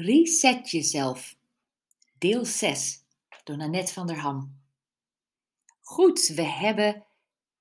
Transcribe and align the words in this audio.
Reset 0.00 0.70
jezelf. 0.70 1.36
Deel 2.18 2.44
6 2.44 3.04
door 3.44 3.56
Nanette 3.56 3.92
van 3.92 4.06
der 4.06 4.18
Ham. 4.18 4.60
Goed, 5.80 6.26
we 6.26 6.42
hebben 6.42 7.06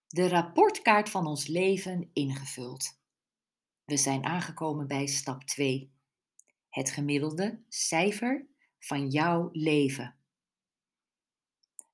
de 0.08 0.28
rapportkaart 0.28 1.10
van 1.10 1.28
ons 1.28 1.48
leven 1.48 2.10
ingevuld. 2.14 3.00
We 3.86 3.98
zijn 3.98 4.24
aangekomen 4.24 4.88
bij 4.88 5.08
stap 5.08 5.44
2. 5.44 5.92
Het 6.70 6.92
gemiddelde 6.92 7.60
cijfer 7.70 8.48
van 8.80 9.10
jouw 9.10 9.50
leven. 9.52 10.16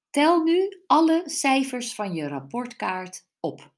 Tel 0.10 0.44
nu 0.44 0.84
alle 0.88 1.24
cijfers 1.26 1.96
van 1.96 2.14
je 2.14 2.28
rapportkaart 2.28 3.28
op. 3.40 3.74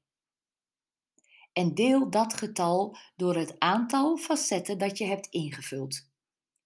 En 1.52 1.74
deel 1.74 2.10
dat 2.10 2.34
getal 2.34 2.96
door 3.16 3.36
het 3.36 3.58
aantal 3.58 4.16
facetten 4.16 4.78
dat 4.78 4.98
je 4.98 5.04
hebt 5.04 5.26
ingevuld. 5.26 6.07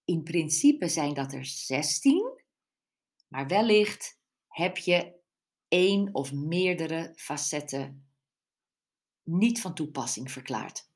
In 0.05 0.23
principe 0.23 0.89
zijn 0.89 1.15
dat 1.15 1.33
er 1.33 1.45
16, 1.45 2.43
maar 3.29 3.47
wellicht 3.47 4.21
heb 4.49 4.77
je 4.77 5.21
één 5.69 6.15
of 6.15 6.33
meerdere 6.33 7.13
facetten 7.17 8.07
niet 9.23 9.61
van 9.61 9.75
toepassing 9.75 10.33
verklaard. 10.33 10.91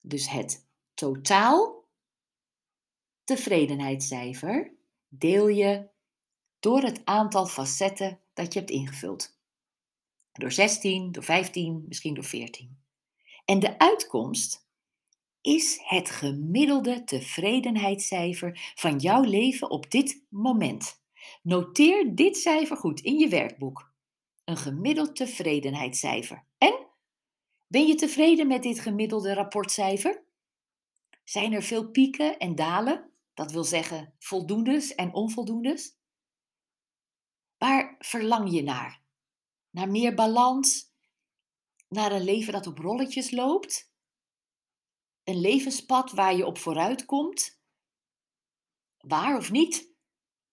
Dus 0.00 0.28
het 0.28 0.66
totaal 0.94 1.88
tevredenheidscijfer 3.24 4.74
deel 5.08 5.48
je 5.48 5.88
door 6.60 6.82
het 6.82 7.04
aantal 7.04 7.46
facetten 7.46 8.20
dat 8.32 8.52
je 8.52 8.58
hebt 8.58 8.70
ingevuld. 8.70 9.38
Door 10.32 10.52
16, 10.52 11.12
door 11.12 11.22
15, 11.22 11.84
misschien 11.88 12.14
door 12.14 12.24
14. 12.24 12.82
En 13.44 13.58
de 13.58 13.78
uitkomst 13.78 14.68
is 15.40 15.80
het 15.82 16.10
gemiddelde 16.10 17.04
tevredenheidscijfer 17.04 18.72
van 18.74 18.98
jouw 18.98 19.22
leven 19.22 19.70
op 19.70 19.90
dit 19.90 20.24
moment. 20.28 21.02
Noteer 21.42 22.14
dit 22.14 22.36
cijfer 22.36 22.76
goed 22.76 23.00
in 23.00 23.18
je 23.18 23.28
werkboek. 23.28 23.92
Een 24.44 24.56
gemiddeld 24.56 25.16
tevredenheidscijfer. 25.16 26.44
En? 26.58 26.88
Ben 27.66 27.86
je 27.86 27.94
tevreden 27.94 28.46
met 28.46 28.62
dit 28.62 28.80
gemiddelde 28.80 29.34
rapportcijfer? 29.34 30.24
Zijn 31.24 31.52
er 31.52 31.62
veel 31.62 31.90
pieken 31.90 32.38
en 32.38 32.54
dalen? 32.54 33.10
Dat 33.34 33.52
wil 33.52 33.64
zeggen 33.64 34.14
voldoendes 34.18 34.94
en 34.94 35.14
onvoldoendes? 35.14 35.98
Waar 37.58 37.96
verlang 37.98 38.52
je 38.52 38.62
naar? 38.62 39.02
Naar 39.70 39.90
meer 39.90 40.14
balans? 40.14 40.92
Naar 41.88 42.12
een 42.12 42.24
leven 42.24 42.52
dat 42.52 42.66
op 42.66 42.78
rolletjes 42.78 43.30
loopt? 43.30 43.92
Een 45.30 45.40
levenspad 45.40 46.12
waar 46.12 46.36
je 46.36 46.46
op 46.46 46.58
vooruit 46.58 47.04
komt? 47.04 47.60
Waar 48.98 49.36
of 49.36 49.50
niet? 49.50 49.94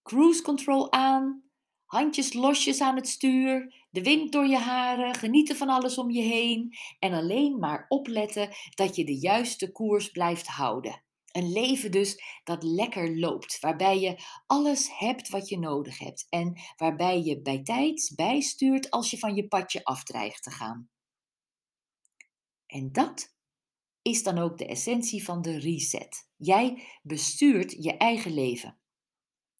Cruise 0.03 0.42
control 0.42 0.92
aan, 0.92 1.44
handjes 1.86 2.33
losjes 2.33 2.81
aan 2.81 2.95
het 2.95 3.08
stuur, 3.08 3.86
de 3.89 4.03
wind 4.03 4.31
door 4.31 4.45
je 4.45 4.58
haren, 4.58 5.16
genieten 5.16 5.55
van 5.55 5.70
alles 5.70 5.98
om 5.98 6.11
je 6.11 6.22
heen 6.22 6.78
en 7.00 7.14
alleen 7.14 7.59
maar 7.59 7.86
opletten 7.88 8.50
dat 8.70 8.95
je 8.95 9.05
de 9.05 9.17
juiste 9.17 9.72
koers 9.72 10.09
blijft 10.11 10.48
houden. 10.48 11.03
Een 11.31 11.52
leven 11.52 11.92
dus 11.92 12.42
dat 12.44 12.64
lekker 12.64 13.20
loopt, 13.20 13.59
waarbij 13.59 14.00
je 14.00 14.23
alles 14.45 14.98
hebt 14.98 15.30
wat 15.30 15.50
je 15.50 15.59
nodig 15.59 16.00
hebt 16.00 16.25
en 16.30 16.61
waarbij 16.75 17.22
je 17.22 17.42
bij 17.42 17.64
tijds 17.64 18.16
bijstuurt 18.16 18.89
als 18.89 19.11
je 19.11 19.17
van 19.17 19.36
je 19.36 19.48
padje 19.48 19.83
afdreigt 19.83 20.44
te 20.44 20.52
gaan. 20.52 20.89
En 22.66 22.92
dat 22.92 23.36
is 24.08 24.23
dan 24.23 24.38
ook 24.38 24.58
de 24.58 24.66
essentie 24.66 25.23
van 25.23 25.41
de 25.41 25.59
reset. 25.59 26.30
Jij 26.38 26.83
bestuurt 27.02 27.72
je 27.83 27.97
eigen 27.97 28.33
leven. 28.33 28.77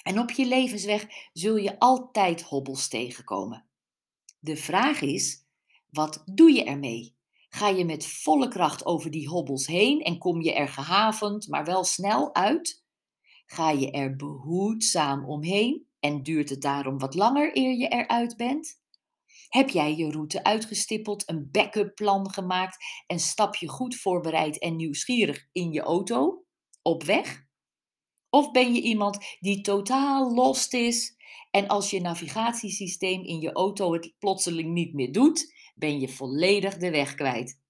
En 0.03 0.19
op 0.19 0.31
je 0.31 0.45
levensweg 0.45 1.07
zul 1.33 1.55
je 1.55 1.79
altijd 1.79 2.41
hobbels 2.41 2.88
tegenkomen. 2.88 3.66
De 4.39 4.55
vraag 4.55 5.01
is: 5.01 5.45
wat 5.89 6.23
doe 6.25 6.51
je 6.51 6.63
ermee? 6.63 7.16
Ga 7.49 7.67
je 7.67 7.85
met 7.85 8.05
volle 8.05 8.47
kracht 8.47 8.85
over 8.85 9.11
die 9.11 9.27
hobbels 9.27 9.67
heen 9.67 10.01
en 10.01 10.17
kom 10.17 10.41
je 10.41 10.53
er 10.53 10.67
gehavend, 10.67 11.47
maar 11.47 11.66
wel 11.66 11.83
snel 11.83 12.35
uit? 12.35 12.85
Ga 13.45 13.69
je 13.69 13.91
er 13.91 14.16
behoedzaam 14.16 15.25
omheen 15.25 15.88
en 15.99 16.23
duurt 16.23 16.49
het 16.49 16.61
daarom 16.61 16.97
wat 16.97 17.16
langer 17.16 17.57
eer 17.57 17.77
je 17.77 17.88
eruit 17.88 18.38
bent? 18.38 18.81
Heb 19.50 19.69
jij 19.69 19.96
je 19.96 20.12
route 20.12 20.44
uitgestippeld, 20.44 21.30
een 21.30 21.50
backup 21.52 21.96
plan 21.96 22.31
gemaakt 22.31 22.78
en 23.08 23.19
stap 23.19 23.56
je 23.56 23.68
goed 23.68 23.96
voorbereid 23.96 24.59
en 24.59 24.75
nieuwsgierig 24.75 25.47
in 25.52 25.72
je 25.72 25.81
auto 25.81 26.46
op 26.81 27.03
weg? 27.03 27.46
Of 28.30 28.52
ben 28.52 28.74
je 28.74 28.81
iemand 28.81 29.38
die 29.40 29.62
totaal 29.62 30.34
lost 30.34 30.74
is 30.74 31.16
en 31.52 31.68
als 31.68 31.90
je 31.90 32.02
navigatiesysteem 32.02 33.24
in 33.24 33.40
je 33.40 33.52
auto 33.52 33.94
het 33.94 34.13
plotseling 34.19 34.74
niet 34.74 34.94
meer 34.94 35.12
doet, 35.12 35.53
ben 35.75 36.00
je 36.00 36.09
volledig 36.09 36.78
de 36.78 36.91
weg 36.91 37.16
kwijt? 37.16 37.62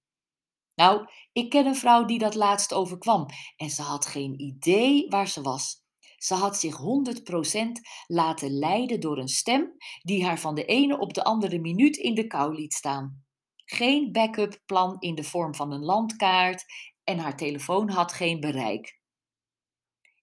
Nou, 0.75 1.07
ik 1.31 1.49
ken 1.49 1.65
een 1.65 1.75
vrouw 1.75 2.05
die 2.05 2.19
dat 2.19 2.35
laatst 2.35 2.73
overkwam 2.73 3.25
en 3.55 3.69
ze 3.69 3.81
had 3.81 4.05
geen 4.05 4.41
idee 4.41 5.09
waar 5.09 5.27
ze 5.27 5.41
was. 5.41 5.85
Ze 6.17 6.33
had 6.33 6.57
zich 6.57 6.77
100% 6.77 7.71
laten 8.07 8.51
leiden 8.51 8.99
door 8.99 9.17
een 9.17 9.27
stem 9.27 9.75
die 10.01 10.25
haar 10.25 10.39
van 10.39 10.55
de 10.55 10.65
ene 10.65 10.99
op 10.99 11.13
de 11.13 11.23
andere 11.23 11.59
minuut 11.59 11.97
in 11.97 12.15
de 12.15 12.27
kou 12.27 12.55
liet 12.55 12.73
staan. 12.73 13.25
Geen 13.55 14.11
backup 14.11 14.61
plan 14.65 14.95
in 14.99 15.15
de 15.15 15.23
vorm 15.23 15.55
van 15.55 15.71
een 15.71 15.83
landkaart 15.83 16.65
en 17.03 17.17
haar 17.17 17.37
telefoon 17.37 17.89
had 17.89 18.11
geen 18.13 18.39
bereik. 18.39 18.99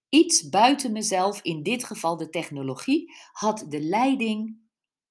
Iets 0.09 0.49
buiten 0.49 0.91
mezelf, 0.91 1.41
in 1.41 1.63
dit 1.63 1.83
geval 1.83 2.17
de 2.17 2.29
technologie, 2.29 3.13
had 3.31 3.65
de 3.67 3.81
leiding 3.81 4.57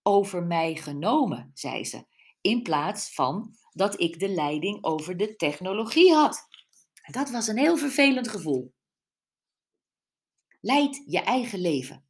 over 0.03 0.43
mij 0.43 0.77
genomen, 0.77 1.51
zei 1.55 1.85
ze, 1.85 2.05
in 2.41 2.63
plaats 2.63 3.15
van 3.15 3.57
dat 3.73 4.01
ik 4.01 4.19
de 4.19 4.29
leiding 4.29 4.85
over 4.85 5.17
de 5.17 5.37
technologie 5.37 6.13
had. 6.13 6.47
Dat 7.11 7.31
was 7.31 7.47
een 7.47 7.59
heel 7.59 7.77
vervelend 7.77 8.29
gevoel. 8.29 8.73
Leid 10.65 11.03
je 11.07 11.21
eigen 11.21 11.61
leven. 11.61 12.05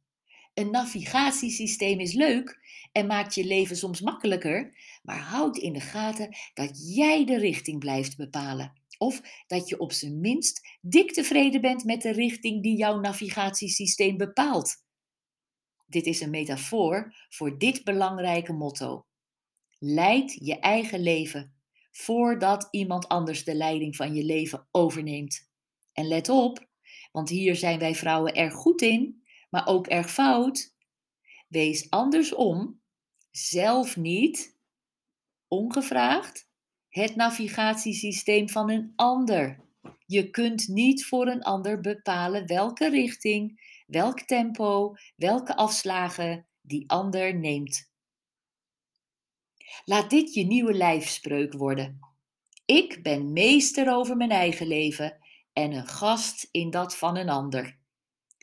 Een 0.53 0.71
navigatiesysteem 0.71 1.99
is 1.99 2.13
leuk 2.13 2.59
en 2.91 3.07
maakt 3.07 3.35
je 3.35 3.45
leven 3.45 3.75
soms 3.75 4.01
makkelijker, 4.01 4.77
maar 5.03 5.19
houd 5.19 5.57
in 5.57 5.73
de 5.73 5.79
gaten 5.79 6.35
dat 6.53 6.95
jij 6.95 7.25
de 7.25 7.37
richting 7.37 7.79
blijft 7.79 8.17
bepalen. 8.17 8.81
Of 8.97 9.21
dat 9.47 9.69
je 9.69 9.79
op 9.79 9.91
zijn 9.91 10.19
minst 10.19 10.77
dik 10.81 11.11
tevreden 11.11 11.61
bent 11.61 11.83
met 11.83 12.01
de 12.01 12.11
richting 12.11 12.63
die 12.63 12.77
jouw 12.77 12.99
navigatiesysteem 12.99 14.17
bepaalt. 14.17 14.75
Dit 15.85 16.05
is 16.05 16.21
een 16.21 16.29
metafoor 16.29 17.15
voor 17.29 17.57
dit 17.57 17.83
belangrijke 17.83 18.53
motto. 18.53 19.05
Leid 19.79 20.33
je 20.33 20.59
eigen 20.59 20.99
leven 20.99 21.55
voordat 21.91 22.67
iemand 22.71 23.07
anders 23.07 23.43
de 23.43 23.55
leiding 23.55 23.95
van 23.95 24.13
je 24.13 24.23
leven 24.23 24.67
overneemt. 24.71 25.49
En 25.93 26.07
let 26.07 26.29
op, 26.29 26.73
want 27.15 27.29
hier 27.29 27.55
zijn 27.55 27.79
wij 27.79 27.95
vrouwen 27.95 28.33
erg 28.33 28.53
goed 28.53 28.81
in, 28.81 29.23
maar 29.49 29.67
ook 29.67 29.87
erg 29.87 30.11
fout. 30.11 30.73
Wees 31.47 31.89
andersom, 31.89 32.81
zelf 33.31 33.97
niet, 33.97 34.57
ongevraagd, 35.47 36.49
het 36.89 37.15
navigatiesysteem 37.15 38.49
van 38.49 38.69
een 38.69 38.93
ander. 38.95 39.59
Je 40.05 40.29
kunt 40.29 40.67
niet 40.67 41.05
voor 41.05 41.27
een 41.27 41.43
ander 41.43 41.81
bepalen 41.81 42.47
welke 42.47 42.89
richting, 42.89 43.61
welk 43.87 44.21
tempo, 44.21 44.95
welke 45.15 45.55
afslagen 45.55 46.47
die 46.61 46.89
ander 46.89 47.35
neemt. 47.35 47.91
Laat 49.85 50.09
dit 50.09 50.33
je 50.33 50.43
nieuwe 50.45 50.73
lijfspreuk 50.73 51.53
worden. 51.53 51.99
Ik 52.65 53.03
ben 53.03 53.33
meester 53.33 53.93
over 53.93 54.17
mijn 54.17 54.31
eigen 54.31 54.67
leven 54.67 55.23
en 55.55 55.71
een 55.71 55.87
gast 55.87 56.47
in 56.51 56.69
dat 56.69 56.97
van 56.97 57.17
een 57.17 57.29
ander. 57.29 57.77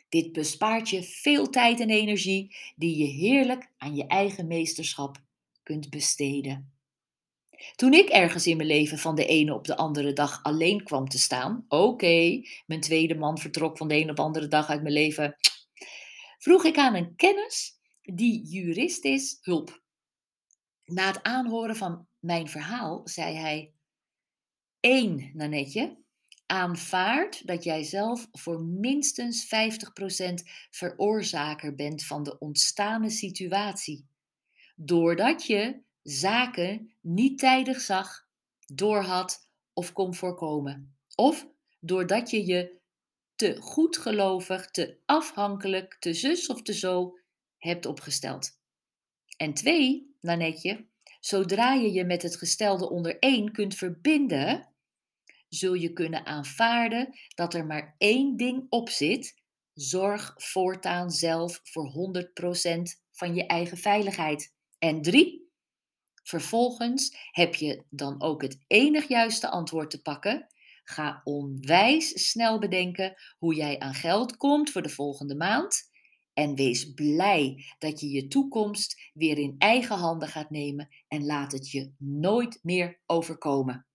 Dit 0.09 0.31
bespaart 0.31 0.89
je 0.89 1.03
veel 1.03 1.49
tijd 1.49 1.79
en 1.79 1.89
energie 1.89 2.55
die 2.75 2.97
je 2.97 3.05
heerlijk 3.05 3.71
aan 3.77 3.95
je 3.95 4.07
eigen 4.07 4.47
meesterschap 4.47 5.21
kunt 5.63 5.89
besteden. 5.89 6.73
Toen 7.75 7.93
ik 7.93 8.09
ergens 8.09 8.47
in 8.47 8.57
mijn 8.57 8.69
leven 8.69 8.97
van 8.97 9.15
de 9.15 9.25
ene 9.25 9.53
op 9.53 9.65
de 9.65 9.77
andere 9.77 10.13
dag 10.13 10.43
alleen 10.43 10.83
kwam 10.83 11.07
te 11.07 11.17
staan, 11.17 11.65
oké, 11.67 12.41
mijn 12.65 12.81
tweede 12.81 13.15
man 13.15 13.37
vertrok 13.37 13.77
van 13.77 13.87
de 13.87 13.95
ene 13.95 14.09
op 14.09 14.15
de 14.15 14.21
andere 14.21 14.47
dag 14.47 14.69
uit 14.69 14.81
mijn 14.81 14.93
leven, 14.93 15.35
vroeg 16.37 16.63
ik 16.63 16.77
aan 16.77 16.95
een 16.95 17.15
kennis 17.15 17.79
die 18.01 18.41
jurist 18.41 19.05
is 19.05 19.37
hulp. 19.41 19.81
Na 20.85 21.07
het 21.07 21.23
aanhoren 21.23 21.75
van 21.75 22.07
mijn 22.19 22.47
verhaal 22.47 23.01
zei 23.03 23.35
hij: 23.35 23.73
Eén, 24.79 25.31
Nanetje, 25.33 26.02
aanvaard 26.45 27.47
dat 27.47 27.63
jij 27.63 27.83
zelf 27.83 28.27
voor 28.31 28.61
minstens 28.61 29.45
50% 29.45 29.49
veroorzaker 30.69 31.75
bent 31.75 32.05
van 32.05 32.23
de 32.23 32.39
ontstane 32.39 33.09
situatie. 33.09 34.05
Doordat 34.75 35.45
je 35.45 35.81
zaken 36.03 36.93
niet 37.01 37.39
tijdig 37.39 37.81
zag, 37.81 38.27
doorhad 38.65 39.47
of 39.73 39.93
kon 39.93 40.15
voorkomen. 40.15 40.95
Of 41.15 41.47
doordat 41.79 42.29
je 42.29 42.45
je 42.45 42.81
te 43.35 43.55
goedgelovig, 43.61 44.71
te 44.71 44.97
afhankelijk, 45.05 45.97
te 45.99 46.13
zus 46.13 46.47
of 46.47 46.61
te 46.61 46.73
zo 46.73 47.17
hebt 47.57 47.85
opgesteld. 47.85 48.59
En 49.37 49.53
twee, 49.53 50.15
Nanetje, 50.21 50.85
zodra 51.19 51.73
je 51.73 51.91
je 51.91 52.05
met 52.05 52.21
het 52.21 52.35
gestelde 52.35 52.89
onder 52.89 53.19
één 53.19 53.51
kunt 53.51 53.75
verbinden, 53.75 54.72
zul 55.53 55.73
je 55.73 55.93
kunnen 55.93 56.25
aanvaarden 56.25 57.19
dat 57.35 57.53
er 57.53 57.65
maar 57.65 57.95
één 57.97 58.37
ding 58.37 58.65
op 58.69 58.89
zit. 58.89 59.41
Zorg 59.73 60.33
voortaan 60.35 61.11
zelf 61.11 61.59
voor 61.63 62.13
100% 62.97 63.01
van 63.11 63.35
je 63.35 63.45
eigen 63.45 63.77
veiligheid. 63.77 64.53
En 64.79 65.01
drie, 65.01 65.51
vervolgens 66.23 67.17
heb 67.31 67.55
je 67.55 67.83
dan 67.89 68.21
ook 68.21 68.41
het 68.41 68.63
enig 68.67 69.07
juiste 69.07 69.49
antwoord 69.49 69.89
te 69.89 70.01
pakken. 70.01 70.47
Ga 70.83 71.21
onwijs 71.23 72.29
snel 72.29 72.59
bedenken 72.59 73.13
hoe 73.37 73.55
jij 73.55 73.79
aan 73.79 73.93
geld 73.93 74.37
komt 74.37 74.69
voor 74.69 74.81
de 74.81 74.89
volgende 74.89 75.35
maand. 75.35 75.91
En 76.33 76.55
wees 76.55 76.93
blij 76.93 77.65
dat 77.79 77.99
je 77.99 78.09
je 78.09 78.27
toekomst 78.27 79.11
weer 79.13 79.37
in 79.37 79.55
eigen 79.57 79.97
handen 79.97 80.27
gaat 80.27 80.49
nemen 80.49 80.89
en 81.07 81.25
laat 81.25 81.51
het 81.51 81.71
je 81.71 81.93
nooit 81.97 82.59
meer 82.61 83.01
overkomen. 83.05 83.87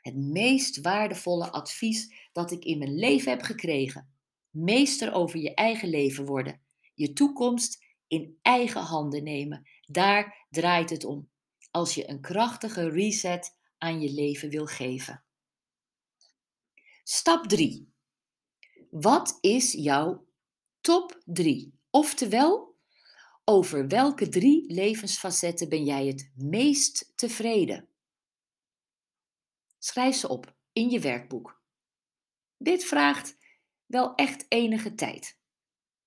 Het 0.00 0.16
meest 0.16 0.80
waardevolle 0.80 1.50
advies 1.50 2.28
dat 2.32 2.50
ik 2.50 2.64
in 2.64 2.78
mijn 2.78 2.94
leven 2.94 3.30
heb 3.30 3.42
gekregen. 3.42 4.12
Meester 4.50 5.12
over 5.12 5.38
je 5.38 5.54
eigen 5.54 5.88
leven 5.88 6.24
worden. 6.24 6.60
Je 6.94 7.12
toekomst 7.12 7.84
in 8.06 8.38
eigen 8.42 8.80
handen 8.80 9.22
nemen. 9.22 9.68
Daar 9.86 10.46
draait 10.50 10.90
het 10.90 11.04
om. 11.04 11.28
Als 11.70 11.94
je 11.94 12.08
een 12.08 12.20
krachtige 12.20 12.88
reset 12.88 13.56
aan 13.78 14.00
je 14.00 14.12
leven 14.12 14.50
wil 14.50 14.66
geven. 14.66 15.22
Stap 17.02 17.46
3. 17.46 17.92
Wat 18.90 19.38
is 19.40 19.72
jouw 19.72 20.26
top 20.80 21.22
3? 21.24 21.78
Oftewel, 21.90 22.76
over 23.44 23.88
welke 23.88 24.28
drie 24.28 24.72
levensfacetten 24.72 25.68
ben 25.68 25.84
jij 25.84 26.06
het 26.06 26.30
meest 26.34 27.12
tevreden? 27.14 27.87
Schrijf 29.78 30.16
ze 30.16 30.28
op 30.28 30.56
in 30.72 30.90
je 30.90 31.00
werkboek. 31.00 31.62
Dit 32.56 32.84
vraagt 32.84 33.36
wel 33.86 34.14
echt 34.14 34.46
enige 34.48 34.94
tijd. 34.94 35.38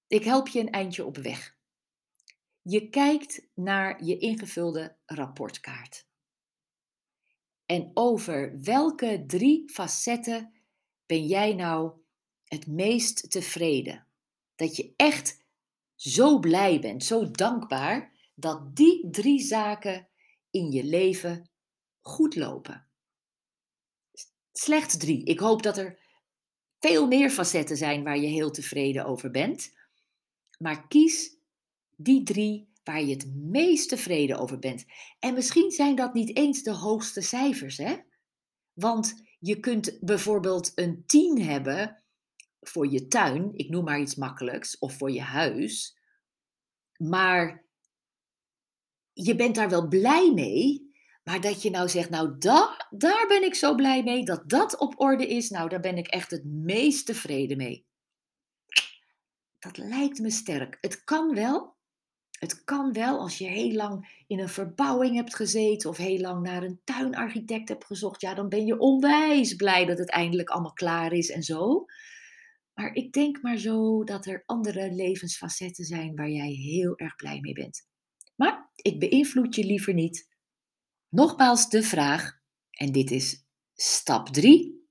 Ik 0.07 0.23
help 0.23 0.47
je 0.47 0.59
een 0.59 0.71
eindje 0.71 1.05
op 1.05 1.17
weg. 1.17 1.57
Je 2.61 2.89
kijkt 2.89 3.47
naar 3.53 4.03
je 4.03 4.17
ingevulde 4.17 4.97
rapportkaart. 5.05 6.09
En 7.65 7.91
over 7.93 8.61
welke 8.61 9.23
drie 9.27 9.69
facetten 9.69 10.53
ben 11.05 11.25
jij 11.25 11.53
nou 11.53 12.01
het 12.43 12.67
meest 12.67 13.31
tevreden? 13.31 14.07
Dat 14.55 14.75
je 14.75 14.93
echt 14.95 15.45
zo 15.95 16.39
blij 16.39 16.79
bent, 16.79 17.03
zo 17.03 17.31
dankbaar 17.31 18.11
dat 18.35 18.75
die 18.75 19.09
drie 19.09 19.39
zaken 19.39 20.09
in 20.49 20.71
je 20.71 20.83
leven 20.83 21.49
goed 22.01 22.35
lopen. 22.35 22.90
Slechts 24.61 24.97
drie. 24.97 25.23
Ik 25.23 25.39
hoop 25.39 25.63
dat 25.63 25.77
er 25.77 25.99
veel 26.79 27.07
meer 27.07 27.29
facetten 27.29 27.77
zijn 27.77 28.03
waar 28.03 28.17
je 28.17 28.27
heel 28.27 28.51
tevreden 28.51 29.05
over 29.05 29.31
bent. 29.31 29.73
Maar 30.57 30.87
kies 30.87 31.37
die 31.95 32.23
drie 32.23 32.69
waar 32.83 33.01
je 33.01 33.13
het 33.13 33.35
meest 33.35 33.89
tevreden 33.89 34.37
over 34.37 34.59
bent. 34.59 34.85
En 35.19 35.33
misschien 35.33 35.71
zijn 35.71 35.95
dat 35.95 36.13
niet 36.13 36.35
eens 36.35 36.63
de 36.63 36.71
hoogste 36.71 37.21
cijfers, 37.21 37.77
hè? 37.77 37.97
Want 38.73 39.23
je 39.39 39.59
kunt 39.59 39.97
bijvoorbeeld 40.01 40.71
een 40.75 41.03
10 41.05 41.41
hebben 41.41 42.03
voor 42.59 42.91
je 42.91 43.07
tuin, 43.07 43.51
ik 43.53 43.69
noem 43.69 43.83
maar 43.83 43.99
iets 43.99 44.15
makkelijks, 44.15 44.79
of 44.79 44.97
voor 44.97 45.11
je 45.11 45.21
huis. 45.21 45.97
Maar 46.97 47.65
je 49.13 49.35
bent 49.35 49.55
daar 49.55 49.69
wel 49.69 49.87
blij 49.87 50.31
mee, 50.33 50.90
maar 51.23 51.41
dat 51.41 51.61
je 51.61 51.69
nou 51.69 51.89
zegt, 51.89 52.09
nou 52.09 52.37
da, 52.37 52.87
daar 52.89 53.27
ben 53.27 53.43
ik 53.43 53.55
zo 53.55 53.75
blij 53.75 54.03
mee, 54.03 54.23
dat 54.23 54.49
dat 54.49 54.77
op 54.77 54.99
orde 54.99 55.27
is, 55.27 55.49
nou 55.49 55.69
daar 55.69 55.79
ben 55.79 55.97
ik 55.97 56.07
echt 56.07 56.31
het 56.31 56.45
meest 56.45 57.05
tevreden 57.05 57.57
mee. 57.57 57.85
Dat 59.59 59.77
lijkt 59.77 60.19
me 60.19 60.29
sterk. 60.29 60.77
Het 60.81 61.03
kan 61.03 61.33
wel. 61.33 61.79
Het 62.39 62.63
kan 62.63 62.93
wel 62.93 63.19
als 63.19 63.37
je 63.37 63.47
heel 63.47 63.71
lang 63.71 64.23
in 64.27 64.39
een 64.39 64.49
verbouwing 64.49 65.15
hebt 65.15 65.35
gezeten 65.35 65.89
of 65.89 65.97
heel 65.97 66.19
lang 66.19 66.43
naar 66.43 66.63
een 66.63 66.81
tuinarchitect 66.83 67.69
hebt 67.69 67.85
gezocht. 67.85 68.21
Ja, 68.21 68.33
dan 68.33 68.49
ben 68.49 68.65
je 68.65 68.79
onwijs 68.79 69.55
blij 69.55 69.85
dat 69.85 69.97
het 69.97 70.09
eindelijk 70.09 70.49
allemaal 70.49 70.73
klaar 70.73 71.13
is 71.13 71.29
en 71.29 71.43
zo. 71.43 71.85
Maar 72.73 72.93
ik 72.93 73.13
denk 73.13 73.41
maar 73.41 73.57
zo 73.57 74.03
dat 74.03 74.25
er 74.25 74.43
andere 74.45 74.91
levensfacetten 74.91 75.85
zijn 75.85 76.15
waar 76.15 76.29
jij 76.29 76.51
heel 76.51 76.97
erg 76.97 77.15
blij 77.15 77.39
mee 77.39 77.53
bent. 77.53 77.87
Maar 78.35 78.71
ik 78.75 78.99
beïnvloed 78.99 79.55
je 79.55 79.65
liever 79.65 79.93
niet. 79.93 80.29
Nogmaals 81.11 81.69
de 81.69 81.83
vraag, 81.83 82.39
en 82.69 82.91
dit 82.91 83.11
is 83.11 83.43
stap 83.73 84.27
3. 84.27 84.89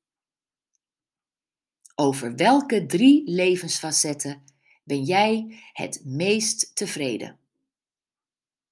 Over 1.94 2.36
welke 2.36 2.86
drie 2.86 3.30
levensfacetten 3.30 4.44
ben 4.84 5.02
jij 5.02 5.60
het 5.72 6.02
meest 6.04 6.76
tevreden? 6.76 7.38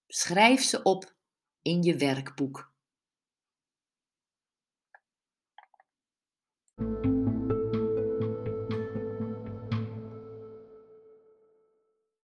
Schrijf 0.06 0.62
ze 0.62 0.82
op 0.82 1.14
in 1.62 1.82
je 1.82 1.96
werkboek. 1.96 2.72